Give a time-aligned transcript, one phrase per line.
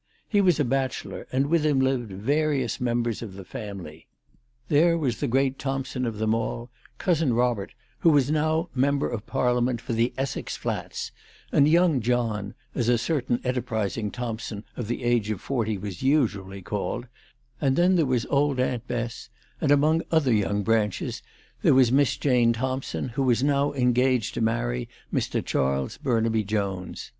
[0.27, 4.07] He was a bachelor, and with him lived various members of the family.
[4.67, 8.01] There was the great Thompson of them all, 256 CHRISTMAS AT THOMPSON HALL.
[8.01, 11.11] Cousin Robert, who was now member of Parliament for the Essex Flats,
[11.51, 16.01] and young John, as a certain enter prising Thompson of the age of forty was
[16.01, 17.05] usually called,
[17.61, 19.29] and then there was old Aunt Bess,
[19.61, 21.21] and among other young branches
[21.61, 25.45] there was Miss Jane Thompson, who was now engaged to marry Mr.
[25.45, 27.07] Charles Burnaby Jones.